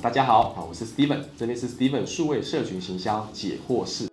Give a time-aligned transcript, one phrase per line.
[0.00, 4.06] 大家好，啊，我是 Steven，这边是 Steven 数位社群行销解惑室。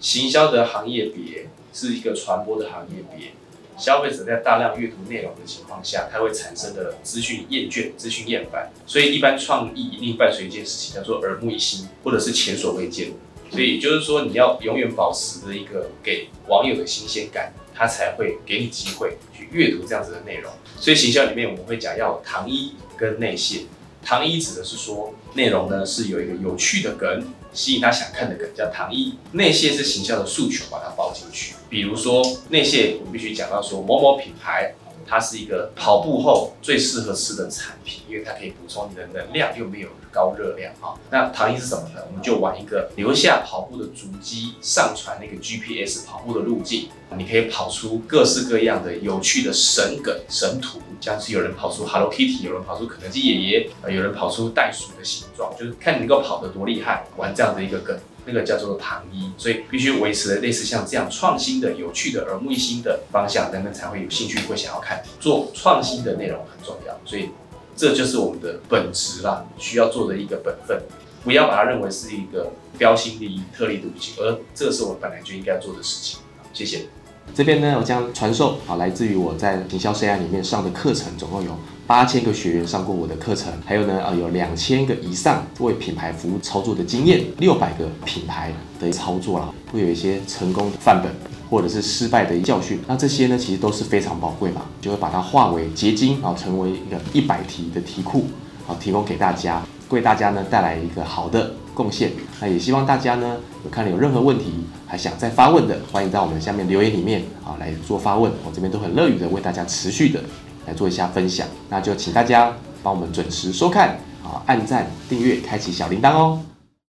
[0.00, 3.32] 行销的行业别是一个传播的行业别，
[3.76, 13.12] 消费者在大量阅读内容的情况下，它会产生的资讯厌倦、资讯厌烦，所以一般创意一定伴随一件事情，叫做耳目一新，或者是前所未见。
[13.50, 20.50] 所以就是说，你要永远保持着一个给网友的新鲜感，他才会给你机会去阅读这样子的内容。
[20.78, 23.64] 所以行销里面我们会讲要糖衣跟内馅。
[24.04, 27.22] 糖衣指的是说内容呢是有一个有趣的梗，
[27.52, 29.14] 吸引他想看的梗叫糖衣。
[29.32, 31.54] 内馅是行销的诉求，把它包进去。
[31.68, 34.74] 比如说内馅，我们必须讲到说某某品牌。
[35.12, 40.94] 它是一个跑步后最适合吃的产品，因为它可以补充你的能量，又没有高热量啊。
[41.10, 42.00] 那糖衣是什么呢？
[42.06, 57.98] 我们就玩一个留下跑步的足迹，上传那个 GPS 跑步的路径，你可以跑出各式各样的有趣的神梗、神图，像是有人跑出 Hello Kitty，有人跑出肯德基爷爷，呃，有人跑出袋鼠的形状，就是看你能够跑得多厉害，玩这样的一个梗。
[58.26, 65.02] 那个叫做糖衣，所以必须维持类似像这样创新的、有趣的、耳目一新的方向，人们才会有兴趣，会想要看。
[65.18, 67.30] 做创新的内容很重要，所以
[67.74, 70.80] 这就是我们的本职啦，需要做的一个本分。
[71.24, 76.20] 不要把它认为是一个标新立异、特立独行，而这是我们本来就应该做的事情。
[76.52, 76.86] 谢谢。
[77.34, 91.10] 这边呢，我将传授啊，来自于我在营销 CI 里面上的课程，总共有八千个学员上过我的课程，还有呢，呃，有两千个以上为品牌服务操作的经验，六百个品牌的操作啦，会有一些成功的范本，
[91.48, 92.78] 或者是失败的教训。
[92.86, 98.26] 那这些呢，其实都是非常宝贵嘛，就会把它化为结晶啊，成为一个一百题的题库
[98.68, 102.10] 啊，提供给大家，为大家呢带来一个好的贡献。
[102.40, 104.52] 那也希望大家呢，有看了有任何问题。
[104.90, 110.20] 还想再发问的，欢迎在我们下面留言里面啊来做发问，我这边都很乐于的为大家持续的
[110.66, 112.52] 来做一下分享，那就请大家
[112.82, 113.90] 帮我们准时收看
[114.24, 116.40] 啊，按赞、订阅、开启小铃铛哦。